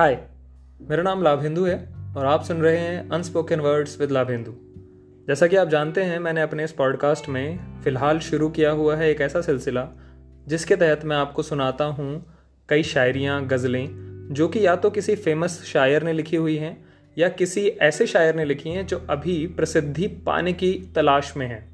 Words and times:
हाय 0.00 0.18
मेरा 0.80 1.02
नाम 1.02 1.22
लाभेंदु 1.22 1.64
है 1.64 1.74
और 2.16 2.26
आप 2.26 2.44
सुन 2.44 2.60
रहे 2.62 2.76
हैं 2.76 3.10
अनस्पोकन 3.10 3.60
वर्ड्स 3.60 4.00
विद 4.00 4.10
लाभेंदु 4.10 4.52
जैसा 5.28 5.46
कि 5.46 5.56
आप 5.56 5.68
जानते 5.68 6.02
हैं, 6.02 6.18
मैंने 6.18 6.42
अपने 6.42 6.64
इस 6.64 6.72
पॉडकास्ट 6.72 7.28
में 7.28 7.58
फ़िलहाल 7.84 8.18
शुरू 8.18 8.48
किया 8.48 8.70
हुआ 8.70 8.96
है 8.96 9.10
एक 9.10 9.20
ऐसा 9.20 9.40
सिलसिला, 9.40 9.88
जिसके 10.48 10.76
तहत 10.76 11.04
मैं 11.04 11.16
आपको 11.16 11.42
सुनाता 11.42 11.84
हूँ 11.84 12.36
कई 12.68 12.82
शायरियाँ, 12.82 13.46
गज़लें, 13.46 13.88
जो 14.32 14.48
कि 14.48 14.66
या 14.66 14.76
तो 14.76 14.90
किसी 14.90 15.14
फ़ेमस 15.16 15.64
शायर 15.64 16.02
ने 16.02 16.12
लिखी 16.12 16.36
हुई 16.36 16.56
हैं, 16.56 16.84
या 17.18 17.28
किसी 17.28 17.66
ऐसे 17.68 18.06
शायर 18.06 18.34
ने 18.34 18.44
लिखी 18.44 18.70
हैं 18.70 18.86
जो 18.86 19.06
अभी 19.10 19.46
प्रसिद्धि 19.46 20.06
पाने 20.06 20.52
की 20.52 20.92
तलाश 20.94 21.36
में 21.36 21.46
हैं। 21.46 21.70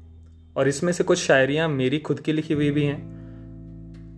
और 0.55 0.67
इसमें 0.67 0.93
से 0.93 1.03
कुछ 1.03 1.19
शायरियाँ 1.19 1.69
मेरी 1.69 1.99
खुद 1.99 2.19
की 2.19 2.33
लिखी 2.33 2.53
हुई 2.53 2.71
भी 2.71 2.83
हैं। 2.83 2.99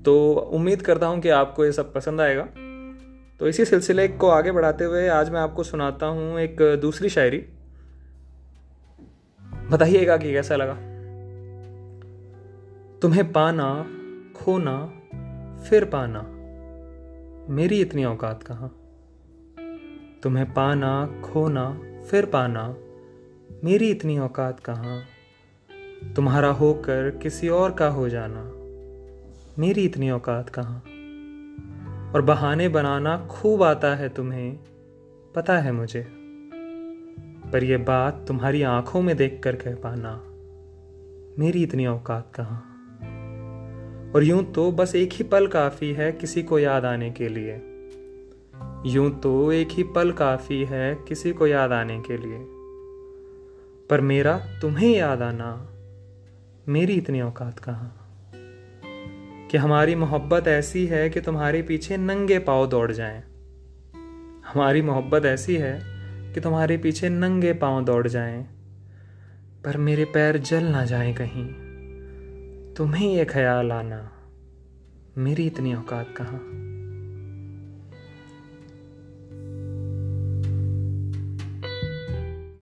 तो 0.06 0.34
उम्मीद 0.34 0.82
करता 0.82 1.08
हूँ 1.08 1.22
कि 1.22 1.30
आपको 1.30 1.66
ये 1.66 1.72
सब 1.72 1.94
पसंद 1.94 2.22
आएगा। 2.22 2.48
तो 3.40 3.48
इसी 3.48 3.66
सिलसिले 3.66 4.08
को 4.08 4.28
आगे 4.28 4.52
बढ़ाते 4.52 4.84
हुए 4.84 5.08
आज 5.08 5.30
मैं 5.30 5.40
आपको 5.40 5.64
सुनाता 5.64 6.06
हूँ 6.06 6.40
एक 6.40 6.58
दूसरी 6.82 7.10
शायरी। 7.10 7.46
बताइएगा 9.72 10.18
कि 10.18 10.34
कैसा 10.34 10.56
लगा? 10.56 10.74
तुम्हें 13.00 13.32
पाना, 13.32 13.88
खोना, 14.36 14.86
फिर 15.70 15.86
पाना, 15.86 16.22
मेरी 17.54 17.82
इतनी 17.82 18.06
औकात 18.06 18.44
कहाँ? 18.44 18.76
तुम्हें 20.24 20.54
पाना, 20.54 21.22
खोना, 21.26 21.80
फिर 22.12 22.26
पाना, 22.26 22.76
मेरी 23.64 23.90
इतनी 23.92 24.20
औकात 24.20 24.60
कहाँ? 24.60 25.04
तुम्हारा 26.16 26.50
होकर 26.50 27.10
किसी 27.24 27.50
और 27.50 27.72
का 27.72 27.88
हो 27.88 28.10
जाना, 28.10 28.44
मेरी 29.62 29.86
इतनी 29.86 30.10
औकात 30.12 30.50
कहाँ? 30.50 30.84
और 32.16 32.22
बहाने 32.22 32.68
बनाना 32.68 33.18
खूब 33.32 33.64
आता 33.64 33.96
है 33.96 34.10
तुम्हें, 34.10 34.60
पता 35.36 35.58
है 35.58 35.72
मुझे। 35.72 36.02
पर 37.52 37.64
यह 37.64 37.78
बात 37.78 38.26
तुम्हारी 38.28 38.62
आँखों 38.62 39.02
में 39.02 39.18
देखकर 39.18 39.56
कह 39.56 39.76
पाना, 39.76 40.24
मेरी 41.40 41.64
इतनी 41.64 41.86
औकात 41.86 42.32
कहाँ? 42.36 42.66
और 44.16 44.24
यूँ 44.24 44.44
तो 44.44 44.72
बस 44.72 44.96
एक 44.96 45.10
ही 45.14 45.24
पल 45.24 45.48
काफ़ी 45.48 45.94
है 45.94 46.12
किसी 46.12 46.44
को 46.44 46.60
याद 46.60 46.86
आने 46.86 47.10
के 47.12 47.30
लिए। 47.30 47.56
यूँ 48.86 49.20
तो 49.20 49.52
एक 49.52 49.68
ही 49.72 49.84
पल 49.84 50.12
काफ़ी 50.12 50.66
है 50.66 50.96
किसी 51.08 51.34
को 51.34 51.48
याद 51.48 51.72
आने 51.72 52.00
के 52.00 52.18
लिए। 52.18 52.40
पर 53.90 54.02
मेरा 54.02 54.38
तुम्हें 54.62 54.96
याद 54.96 55.22
आना, 55.22 55.70
मेरी 56.70 56.94
इतनी 56.94 57.22
औकात 57.22 57.60
कहाँ? 57.60 58.09
कि 59.52 59.58
हमारी 59.58 59.96
मोहब्बत 59.96 60.48
ऐसी 60.48 60.86
है 60.86 61.10
कि 61.10 61.22
तुम्हारे 61.22 61.62
पीछे 61.62 61.98
नंगे 61.98 62.40
पाँव 62.40 62.68
दौड़ 62.68 62.92
जाएँ। 62.92 63.24
हमारी 64.46 64.82
मोहब्बत 64.82 65.26
ऐसी 65.26 65.56
है 65.56 65.82
कि 66.34 66.40
तुम्हारे 66.40 66.78
पीछे 66.78 67.10
नंगे 67.10 67.54
पाँव 67.54 67.86
दौड़ 67.86 68.08
जाएँ। 68.08 68.44
पर 69.66 69.78
मेरे 69.78 70.06
पैर 70.06 70.38
जल 70.38 70.64
ना 70.64 70.86
जाएँ 70.86 71.14
कहीं। 71.14 71.48
तुम्हें 72.74 73.16
ये 73.16 73.26
ख्याल 73.26 73.72
आना, 73.72 74.12
मेरी 75.18 75.48
इतनी 75.48 75.74
औकात 75.76 76.14
कहाँ? 76.18 76.40